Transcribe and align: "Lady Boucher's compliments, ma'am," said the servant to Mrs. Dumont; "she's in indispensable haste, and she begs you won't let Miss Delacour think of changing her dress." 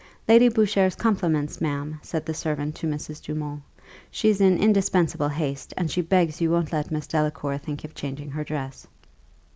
"Lady 0.27 0.49
Boucher's 0.49 0.95
compliments, 0.95 1.61
ma'am," 1.61 1.99
said 2.01 2.25
the 2.25 2.33
servant 2.33 2.73
to 2.73 2.87
Mrs. 2.87 3.21
Dumont; 3.21 3.61
"she's 4.09 4.41
in 4.41 4.57
indispensable 4.57 5.29
haste, 5.29 5.75
and 5.77 5.91
she 5.91 6.01
begs 6.01 6.41
you 6.41 6.49
won't 6.49 6.73
let 6.73 6.89
Miss 6.89 7.05
Delacour 7.05 7.59
think 7.59 7.83
of 7.83 7.93
changing 7.93 8.31
her 8.31 8.43
dress." 8.43 8.87